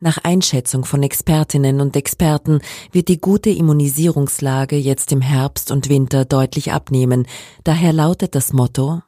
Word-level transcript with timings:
Nach 0.00 0.16
Einschätzung 0.22 0.86
von 0.86 1.02
Expertinnen 1.02 1.82
und 1.82 1.94
Experten 1.94 2.60
wird 2.90 3.08
die 3.08 3.20
gute 3.20 3.50
Immunisierungslage 3.50 4.76
jetzt 4.76 5.12
im 5.12 5.20
Herbst 5.20 5.70
und 5.70 5.90
Winter 5.90 6.24
deutlich 6.24 6.72
abnehmen. 6.72 7.26
Daher 7.64 7.92
lautet 7.92 8.34
das 8.34 8.54
Motto 8.54 9.02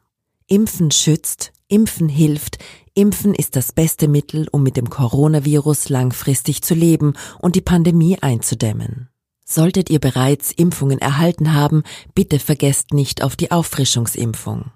Impfen 0.45 0.91
schützt, 0.91 1.51
Impfen 1.67 2.09
hilft, 2.09 2.59
Impfen 2.93 3.33
ist 3.33 3.55
das 3.55 3.71
beste 3.71 4.07
Mittel, 4.07 4.47
um 4.51 4.61
mit 4.61 4.77
dem 4.77 4.87
Coronavirus 4.87 5.89
langfristig 5.89 6.61
zu 6.61 6.75
leben 6.75 7.13
und 7.39 7.55
die 7.55 7.61
Pandemie 7.61 8.19
einzudämmen. 8.21 9.09
Solltet 9.45 9.89
ihr 9.89 9.99
bereits 9.99 10.51
Impfungen 10.51 10.99
erhalten 10.99 11.53
haben, 11.53 11.81
bitte 12.13 12.37
vergesst 12.37 12.93
nicht 12.93 13.23
auf 13.23 13.35
die 13.35 13.49
Auffrischungsimpfung. 13.49 14.71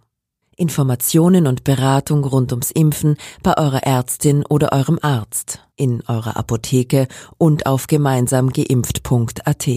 Informationen 0.57 1.47
und 1.47 1.63
Beratung 1.63 2.25
rund 2.25 2.51
ums 2.51 2.71
Impfen 2.71 3.15
bei 3.43 3.55
eurer 3.57 3.83
Ärztin 3.83 4.43
oder 4.45 4.73
eurem 4.73 4.99
Arzt, 5.01 5.65
in 5.75 6.01
eurer 6.07 6.35
Apotheke 6.35 7.07
und 7.37 7.67
auf 7.67 7.87
gemeinsamgeimpft.at. 7.87 9.67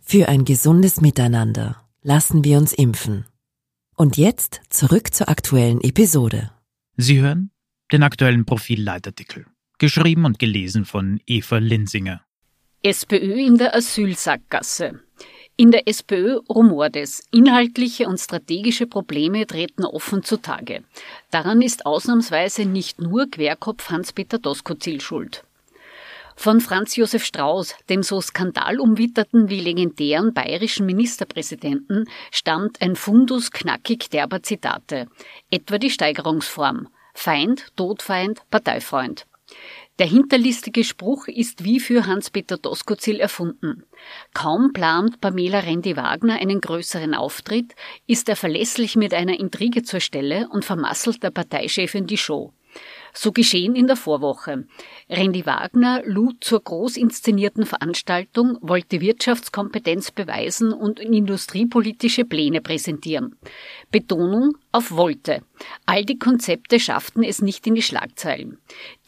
Für 0.00 0.28
ein 0.28 0.44
gesundes 0.44 1.00
Miteinander 1.00 1.76
lassen 2.02 2.44
wir 2.44 2.56
uns 2.58 2.72
impfen. 2.72 3.26
Und 3.96 4.16
jetzt 4.16 4.60
zurück 4.70 5.12
zur 5.12 5.28
aktuellen 5.28 5.80
Episode. 5.80 6.50
Sie 6.96 7.20
hören 7.20 7.50
den 7.90 8.02
aktuellen 8.04 8.46
Profilleitartikel, 8.46 9.46
geschrieben 9.78 10.24
und 10.24 10.38
gelesen 10.38 10.84
von 10.84 11.20
Eva 11.26 11.58
Linsinger. 11.58 12.22
SPÖ 12.82 13.46
in 13.46 13.58
der 13.58 13.74
Asylsackgasse. 13.76 15.00
In 15.56 15.70
der 15.70 15.86
SPÖ 15.86 16.38
rumort 16.48 16.96
es. 16.96 17.22
Inhaltliche 17.30 18.08
und 18.08 18.18
strategische 18.18 18.86
Probleme 18.86 19.46
treten 19.46 19.84
offen 19.84 20.22
zutage. 20.22 20.82
Daran 21.30 21.60
ist 21.60 21.84
ausnahmsweise 21.84 22.64
nicht 22.64 23.00
nur 23.00 23.30
Querkopf 23.30 23.90
Hans-Peter 23.90 24.38
Doskozil 24.38 25.00
schuld. 25.00 25.44
Von 26.36 26.60
Franz 26.62 26.96
Josef 26.96 27.24
Strauß, 27.24 27.76
dem 27.90 28.02
so 28.02 28.20
skandalumwitterten 28.20 29.50
wie 29.50 29.60
legendären 29.60 30.32
bayerischen 30.32 30.86
Ministerpräsidenten, 30.86 32.08
stammt 32.30 32.80
ein 32.80 32.96
Fundus 32.96 33.50
knackig 33.50 34.08
derber 34.08 34.42
Zitate. 34.42 35.06
Etwa 35.50 35.76
die 35.76 35.90
Steigerungsform. 35.90 36.88
Feind, 37.12 37.66
Todfeind, 37.76 38.40
Parteifreund. 38.50 39.26
Der 39.98 40.06
hinterlistige 40.06 40.84
Spruch 40.84 41.28
ist 41.28 41.64
wie 41.64 41.78
für 41.78 42.06
Hans-Peter 42.06 42.56
Doskozil 42.56 43.20
erfunden. 43.20 43.84
Kaum 44.32 44.72
plant 44.72 45.20
Pamela 45.20 45.60
Rendi-Wagner 45.60 46.40
einen 46.40 46.62
größeren 46.62 47.14
Auftritt, 47.14 47.74
ist 48.06 48.28
er 48.30 48.36
verlässlich 48.36 48.96
mit 48.96 49.12
einer 49.12 49.38
Intrige 49.38 49.82
zur 49.82 50.00
Stelle 50.00 50.48
und 50.50 50.64
vermasselt 50.64 51.22
der 51.22 51.30
Parteichefin 51.30 52.06
die 52.06 52.16
Show. 52.16 52.54
So 53.12 53.30
geschehen 53.32 53.74
in 53.74 53.86
der 53.86 53.96
Vorwoche. 53.96 54.64
Randy 55.10 55.44
Wagner 55.44 56.02
lud 56.04 56.36
zur 56.40 56.62
groß 56.62 56.96
inszenierten 56.96 57.66
Veranstaltung, 57.66 58.56
wollte 58.62 59.00
Wirtschaftskompetenz 59.00 60.10
beweisen 60.10 60.72
und 60.72 60.98
industriepolitische 60.98 62.24
Pläne 62.24 62.62
präsentieren. 62.62 63.36
Betonung 63.90 64.56
auf 64.72 64.92
wollte. 64.92 65.42
All 65.84 66.04
die 66.04 66.18
Konzepte 66.18 66.80
schafften 66.80 67.22
es 67.22 67.42
nicht 67.42 67.66
in 67.66 67.74
die 67.74 67.82
Schlagzeilen. 67.82 68.58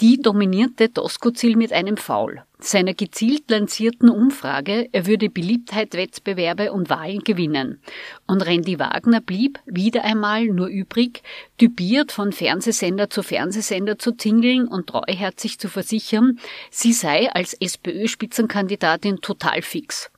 Die 0.00 0.20
dominierte 0.20 0.90
Doskozil 0.90 1.56
mit 1.56 1.72
einem 1.72 1.96
Foul 1.96 2.42
seiner 2.64 2.94
gezielt 2.94 3.50
lancierten 3.50 4.08
Umfrage, 4.08 4.88
er 4.92 5.06
würde 5.06 5.28
Beliebtheitswettbewerbe 5.28 6.72
und 6.72 6.90
Wahlen 6.90 7.20
gewinnen. 7.20 7.80
Und 8.26 8.44
Randy 8.44 8.78
Wagner 8.78 9.20
blieb 9.20 9.58
wieder 9.66 10.04
einmal 10.04 10.46
nur 10.46 10.68
übrig, 10.68 11.22
typiert 11.58 12.12
von 12.12 12.32
Fernsehsender 12.32 13.10
zu 13.10 13.22
Fernsehsender 13.22 13.93
zu 13.98 14.12
tingeln 14.12 14.68
und 14.68 14.88
treuherzig 14.88 15.58
zu 15.58 15.68
versichern, 15.68 16.38
sie 16.70 16.92
sei 16.92 17.30
als 17.32 17.54
SPÖ-Spitzenkandidatin 17.54 19.20
total 19.20 19.62
fix. 19.62 20.10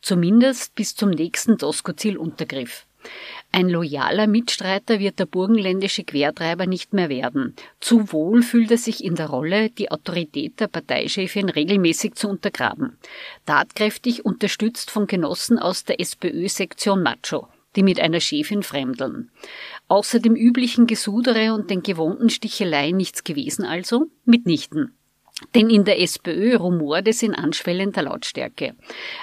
Zumindest 0.00 0.74
bis 0.74 0.94
zum 0.94 1.10
nächsten 1.10 1.56
Doskozil-Untergriff. 1.56 2.86
Ein 3.50 3.68
loyaler 3.68 4.26
Mitstreiter 4.26 4.98
wird 4.98 5.18
der 5.18 5.26
burgenländische 5.26 6.04
Quertreiber 6.04 6.66
nicht 6.66 6.92
mehr 6.92 7.08
werden. 7.08 7.54
Zu 7.80 8.12
wohl 8.12 8.42
fühlt 8.42 8.70
er 8.70 8.78
sich 8.78 9.04
in 9.04 9.16
der 9.16 9.28
Rolle, 9.28 9.70
die 9.70 9.90
Autorität 9.90 10.60
der 10.60 10.68
Parteichefin 10.68 11.48
regelmäßig 11.48 12.14
zu 12.14 12.28
untergraben. 12.28 12.96
Tatkräftig 13.44 14.24
unterstützt 14.24 14.90
von 14.90 15.06
Genossen 15.06 15.58
aus 15.58 15.84
der 15.84 16.00
SPÖ-Sektion 16.00 17.02
Macho 17.02 17.48
die 17.76 17.82
mit 17.82 18.00
einer 18.00 18.20
Chefin 18.20 18.62
fremdeln. 18.62 19.30
Außer 19.92 20.20
dem 20.20 20.34
üblichen 20.34 20.86
Gesudere 20.86 21.52
und 21.52 21.68
den 21.68 21.82
gewohnten 21.82 22.30
Sticheleien 22.30 22.96
nichts 22.96 23.24
gewesen 23.24 23.66
also? 23.66 24.06
Mitnichten. 24.24 24.96
Denn 25.54 25.70
in 25.70 25.84
der 25.84 26.00
SPÖ 26.00 26.56
rumort 26.56 27.08
es 27.08 27.22
in 27.22 27.34
anschwellender 27.34 28.02
Lautstärke. 28.02 28.74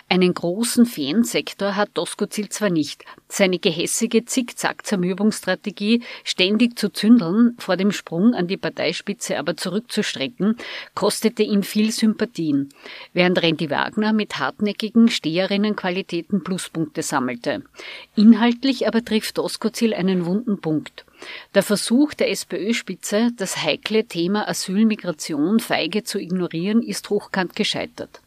Einen 0.10 0.34
großen 0.34 0.86
Fansektor 0.86 1.76
hat 1.76 1.90
Doskozil 1.94 2.50
zwar 2.50 2.70
nicht. 2.70 3.06
Seine 3.28 3.60
gehässige 3.60 4.26
Zickzack-Zermürbungsstrategie, 4.26 6.02
ständig 6.24 6.78
zu 6.78 6.92
zündeln, 6.92 7.56
vor 7.58 7.78
dem 7.78 7.92
Sprung 7.92 8.34
an 8.34 8.48
die 8.48 8.58
Parteispitze 8.58 9.38
aber 9.38 9.56
zurückzustrecken, 9.56 10.58
kostete 10.94 11.44
ihm 11.44 11.64
viel 11.64 11.92
Sympathien, 11.92 12.70
während 13.14 13.42
Randy 13.42 13.70
Wagner 13.70 14.12
mit 14.12 14.40
hartnäckigen 14.40 15.10
Steherinnenqualitäten 15.10 16.44
Pluspunkte 16.44 17.02
sammelte. 17.02 17.64
Inhaltlich 18.16 18.88
aber 18.88 19.06
trifft 19.06 19.38
Doskozil 19.38 19.94
einen 19.94 20.26
wunden 20.26 20.60
Punkt. 20.60 21.06
Der 21.54 21.64
Versuch 21.64 22.14
der 22.14 22.30
SPÖ-Spitze, 22.30 23.32
das 23.36 23.64
heikle 23.64 24.06
Thema 24.06 24.48
Asylmigration 24.48 25.60
feige 25.60 26.04
zu 26.04 26.20
ignorieren, 26.20 26.82
ist 26.82 27.10
hochkant 27.10 27.56
gescheitert. 27.56 28.22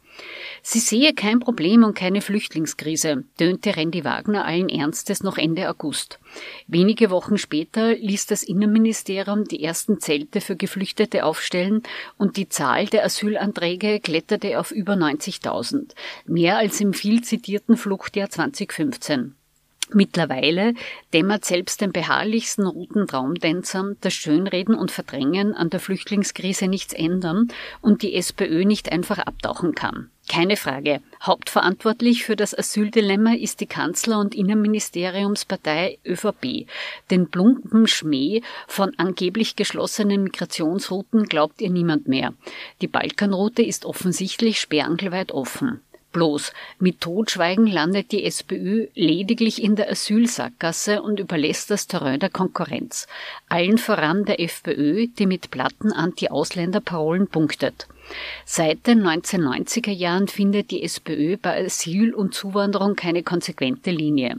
Sie 0.63 0.79
sehe 0.79 1.13
kein 1.15 1.41
Problem 1.41 1.83
und 1.83 1.95
keine 1.95 2.21
Flüchtlingskrise, 2.21 3.25
tönte 3.37 3.77
Randy 3.77 4.05
Wagner 4.05 4.45
allen 4.45 4.69
Ernstes 4.69 5.23
noch 5.23 5.39
Ende 5.39 5.69
August. 5.69 6.19
Wenige 6.67 7.11
Wochen 7.11 7.39
später 7.39 7.95
ließ 7.95 8.27
das 8.27 8.43
Innenministerium 8.43 9.45
die 9.45 9.65
ersten 9.65 10.01
Zelte 10.01 10.41
für 10.41 10.57
Geflüchtete 10.57 11.25
aufstellen 11.25 11.83
und 12.17 12.37
die 12.37 12.49
Zahl 12.49 12.87
der 12.87 13.05
Asylanträge 13.05 14.01
kletterte 14.01 14.61
auf 14.61 14.71
über 14.71 14.95
90.000, 14.95 15.95
mehr 16.27 16.59
als 16.59 16.81
im 16.81 16.93
viel 16.93 17.23
zitierten 17.23 17.77
Fluchtjahr 17.77 18.31
2015. 18.31 19.35
Mittlerweile 19.95 20.75
dämmert 21.13 21.45
selbst 21.45 21.81
den 21.81 21.93
beharrlichsten 21.93 22.67
roten 22.67 23.07
Traumtänzern, 23.07 23.97
dass 24.01 24.15
Schönreden 24.15 24.75
und 24.75 24.91
Verdrängen 24.91 25.55
an 25.55 25.71
der 25.71 25.81
Flüchtlingskrise 25.81 26.69
nichts 26.69 26.95
ändern 26.95 27.49
und 27.81 28.03
die 28.03 28.15
SPÖ 28.15 28.65
nicht 28.65 28.91
einfach 28.91 29.19
abtauchen 29.19 29.75
kann. 29.75 30.11
Keine 30.29 30.57
Frage. 30.57 31.01
Hauptverantwortlich 31.23 32.25
für 32.25 32.37
das 32.37 32.57
Asyldilemma 32.57 33.35
ist 33.35 33.61
die 33.61 33.67
Kanzler- 33.67 34.21
und 34.21 34.35
Innenministeriumspartei 34.35 35.99
ÖVP. 36.07 36.67
Den 37.11 37.29
plumpen 37.29 37.87
Schmäh 37.87 38.41
von 38.69 38.93
angeblich 38.99 39.57
geschlossenen 39.57 40.23
Migrationsrouten 40.23 41.25
glaubt 41.25 41.61
ihr 41.61 41.71
niemand 41.71 42.09
mehr. 42.09 42.35
Die 42.81 42.87
Balkanroute 42.87 43.63
ist 43.63 43.85
offensichtlich 43.85 44.61
sperrangelweit 44.61 45.33
offen. 45.33 45.81
Bloß 46.13 46.53
mit 46.79 47.01
Totschweigen 47.01 47.67
landet 47.67 48.13
die 48.13 48.25
SPÖ 48.25 48.89
lediglich 48.95 49.63
in 49.63 49.77
der 49.77 49.91
Asylsackgasse 49.91 51.03
und 51.03 51.19
überlässt 51.19 51.71
das 51.71 51.87
Terrain 51.87 52.21
der 52.21 52.29
Konkurrenz. 52.29 53.07
Allen 53.49 53.79
voran 53.79 54.25
der 54.27 54.41
FPÖ, 54.41 55.07
die 55.07 55.27
mit 55.27 55.51
platten 55.51 55.91
Anti-Ausländer-Parolen 55.91 57.29
punktet. 57.29 57.87
Seit 58.45 58.87
den 58.87 59.03
1990er 59.03 59.91
Jahren 59.91 60.29
findet 60.29 60.71
die 60.71 60.83
SPÖ 60.83 61.37
bei 61.37 61.65
Asyl 61.65 62.15
und 62.15 62.35
Zuwanderung 62.35 62.97
keine 62.97 63.23
konsequente 63.23 63.91
Linie. 63.91 64.37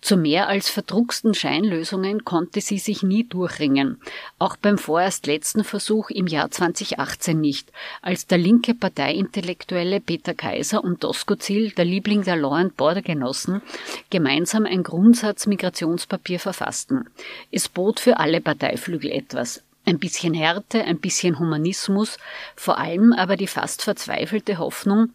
Zu 0.00 0.16
mehr 0.16 0.48
als 0.48 0.68
verdrucksten 0.68 1.34
Scheinlösungen 1.34 2.24
konnte 2.24 2.60
sie 2.60 2.78
sich 2.78 3.02
nie 3.02 3.24
durchringen, 3.24 4.00
auch 4.38 4.56
beim 4.56 4.78
vorerst 4.78 5.26
letzten 5.26 5.64
Versuch 5.64 6.10
im 6.10 6.26
Jahr 6.26 6.50
2018 6.50 7.40
nicht, 7.40 7.70
als 8.02 8.26
der 8.26 8.38
linke 8.38 8.74
Parteiintellektuelle 8.74 10.00
Peter 10.00 10.34
Kaiser 10.34 10.82
und 10.82 11.04
Doskozil, 11.04 11.70
der 11.70 11.84
Liebling 11.84 12.22
der 12.22 12.36
Law 12.36 12.54
and 12.54 12.76
Border 12.76 13.02
Genossen, 13.02 13.62
gemeinsam 14.10 14.66
ein 14.66 14.82
Grundsatzmigrationspapier 14.82 16.40
verfassten. 16.40 17.08
Es 17.50 17.68
bot 17.68 18.00
für 18.00 18.18
alle 18.18 18.40
Parteiflügel 18.40 19.10
etwas 19.10 19.62
ein 19.84 19.98
bisschen 19.98 20.34
Härte, 20.34 20.84
ein 20.84 20.98
bisschen 20.98 21.38
Humanismus, 21.38 22.18
vor 22.56 22.78
allem 22.78 23.12
aber 23.12 23.36
die 23.36 23.46
fast 23.46 23.82
verzweifelte 23.82 24.58
Hoffnung, 24.58 25.10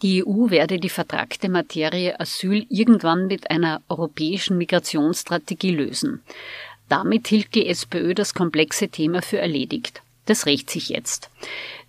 Die 0.00 0.24
EU 0.24 0.48
werde 0.48 0.78
die 0.78 0.88
vertragte 0.88 1.48
Materie 1.48 2.18
Asyl 2.18 2.64
irgendwann 2.70 3.26
mit 3.26 3.50
einer 3.50 3.82
europäischen 3.88 4.56
Migrationsstrategie 4.56 5.72
lösen. 5.72 6.22
Damit 6.88 7.28
hielt 7.28 7.54
die 7.54 7.66
SPÖ 7.66 8.14
das 8.14 8.34
komplexe 8.34 8.88
Thema 8.88 9.22
für 9.22 9.38
erledigt. 9.38 10.02
Das 10.26 10.46
rächt 10.46 10.70
sich 10.70 10.88
jetzt. 10.88 11.30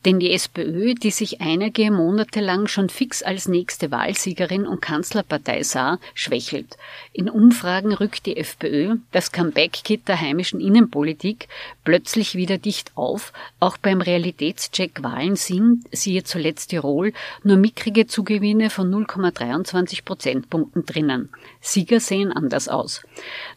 Denn 0.06 0.19
die 0.19 0.31
SPÖ, 0.31 0.95
die 0.95 1.12
sich 1.12 1.39
einige 1.39 1.89
Monate 1.89 2.41
lang 2.41 2.68
schon 2.68 2.89
fix 2.89 3.24
als 3.24 3.47
nächste 3.47 3.89
Wahlsiegerin 3.89 4.68
und 4.68 4.81
Kanzlerpartei 4.81 5.63
sah, 5.63 5.97
schwächelt. 6.13 6.77
In 7.13 7.30
Umfragen 7.30 7.94
rückt 7.94 8.25
die 8.25 8.35
FPÖ, 8.35 8.97
das 9.13 9.31
Comeback-Kit 9.31 10.07
der 10.07 10.19
heimischen 10.19 10.59
Innenpolitik, 10.59 11.47
plötzlich 11.85 12.35
wieder 12.35 12.57
dicht 12.57 12.91
auf. 12.95 13.31
Auch 13.62 13.77
beim 13.77 14.01
Realitätscheck 14.01 15.03
Wahlen 15.03 15.38
sind, 15.38 15.86
siehe 15.91 16.24
zuletzt 16.24 16.71
Tirol, 16.71 17.13
nur 17.44 17.56
mickrige 17.56 18.06
Zugewinne 18.06 18.69
von 18.69 18.91
0,23 18.91 20.03
Prozentpunkten 20.03 20.86
drinnen. 20.86 21.29
Sieger 21.62 22.01
sehen 22.01 22.33
anders 22.33 22.68
aus. 22.68 23.03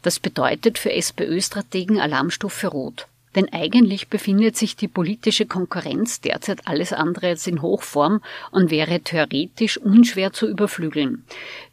Das 0.03 0.21
bedeutet 0.21 0.79
für 0.79 0.93
SPÖ-Strategen 0.93 1.99
Alarmstufe 1.99 2.69
Rot. 2.69 3.09
Denn 3.37 3.53
eigentlich 3.53 4.09
befindet 4.09 4.57
sich 4.57 4.77
die 4.77 4.89
politische 4.89 5.45
Konkurrenz 5.45 6.23
derzeit 6.23 6.67
alles 6.67 6.95
andere 6.95 7.29
als 7.29 7.47
in 7.47 7.61
Hochform 7.61 8.23
und 8.51 8.71
wäre 8.71 9.01
theoretisch 9.01 9.77
unschwer 9.77 10.33
zu 10.33 10.49
überflügeln. 10.49 11.25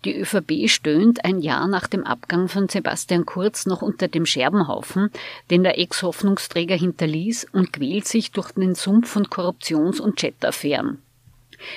Die 0.04 0.19
ÖVP 0.19 0.69
stöhnt 0.69 1.24
ein 1.24 1.39
Jahr 1.39 1.68
nach 1.68 1.88
dem 1.88 2.04
Abgang 2.04 2.50
von 2.50 2.68
Sebastian 2.68 3.25
Kurz 3.25 3.65
noch 3.65 3.81
unter 3.81 4.10
dem 4.10 4.25
Scherbenhaufen, 4.25 5.10
den 5.50 5.63
der 5.63 5.80
Ex-Hoffnungsträger 5.80 6.75
hinterließ 6.75 7.48
und 7.54 7.71
quält 7.71 8.07
sich 8.07 8.31
durch 8.31 8.51
den 8.51 8.75
Sumpf 8.75 9.10
von 9.10 9.27
Korruptions- 9.27 10.01
und 10.01 10.18
Chat-Affären. 10.18 11.00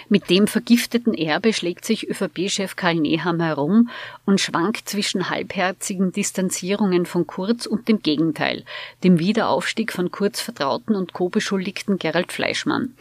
Mit 0.08 0.30
dem 0.30 0.46
vergifteten 0.46 1.14
Erbe 1.14 1.52
schlägt 1.52 1.84
sich 1.84 2.08
ÖVP-Chef 2.08 2.76
Karl 2.76 2.96
Neham 2.96 3.40
herum 3.40 3.90
und 4.24 4.40
schwankt 4.40 4.88
zwischen 4.88 5.30
halbherzigen 5.30 6.12
Distanzierungen 6.12 7.06
von 7.06 7.26
Kurz 7.26 7.66
und 7.66 7.88
dem 7.88 8.00
Gegenteil, 8.00 8.64
dem 9.04 9.18
Wiederaufstieg 9.18 9.92
von 9.92 10.10
Kurz 10.10 10.40
Vertrauten 10.40 10.94
und 10.94 11.12
Co-Beschuldigten 11.12 11.98
Gerald 11.98 12.32
Fleischmann. 12.32 12.94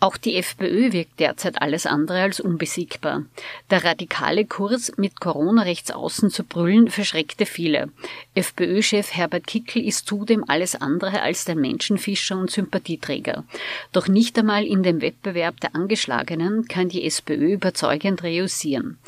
Auch 0.00 0.16
die 0.16 0.36
FPÖ 0.36 0.92
wirkt 0.92 1.20
derzeit 1.20 1.60
alles 1.60 1.86
andere 1.86 2.22
als 2.22 2.40
unbesiegbar. 2.40 3.24
Der 3.70 3.84
radikale 3.84 4.44
Kurs, 4.44 4.92
mit 4.96 5.20
Corona 5.20 5.62
rechts 5.62 5.90
außen 5.90 6.30
zu 6.30 6.44
brüllen, 6.44 6.88
verschreckte 6.88 7.46
viele. 7.46 7.90
FPÖ-Chef 8.34 9.12
Herbert 9.12 9.46
Kickel 9.46 9.86
ist 9.86 10.06
zudem 10.06 10.44
alles 10.48 10.74
andere 10.74 11.22
als 11.22 11.44
der 11.44 11.56
Menschenfischer 11.56 12.36
und 12.38 12.50
Sympathieträger. 12.50 13.44
Doch 13.92 14.08
nicht 14.08 14.38
einmal 14.38 14.64
in 14.64 14.82
dem 14.82 15.00
Wettbewerb 15.02 15.60
der 15.60 15.74
Angeschlagenen 15.74 16.21
Geschlagenen 16.22 16.68
kann 16.68 16.88
die 16.88 17.04
SPÖ 17.04 17.54
überzeugend 17.54 18.22
reüssieren. 18.22 18.98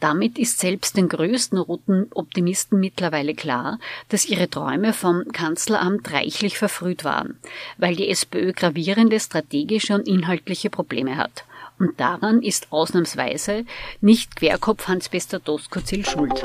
Damit 0.00 0.38
ist 0.38 0.58
selbst 0.58 0.96
den 0.96 1.08
größten 1.08 1.58
roten 1.58 2.06
Optimisten 2.14 2.80
mittlerweile 2.80 3.34
klar, 3.34 3.78
dass 4.08 4.24
ihre 4.24 4.48
Träume 4.48 4.94
vom 4.94 5.24
Kanzleramt 5.32 6.10
reichlich 6.12 6.56
verfrüht 6.56 7.04
waren, 7.04 7.38
weil 7.76 7.94
die 7.94 8.08
SPÖ 8.08 8.52
gravierende 8.52 9.20
strategische 9.20 9.94
und 9.94 10.08
inhaltliche 10.08 10.70
Probleme 10.70 11.16
hat. 11.16 11.44
Und 11.78 12.00
daran 12.00 12.42
ist 12.42 12.72
ausnahmsweise 12.72 13.64
nicht 14.00 14.36
Querkopf 14.36 14.88
Hans-Bester 14.88 15.40
Doskozil 15.40 16.06
schuld. 16.06 16.44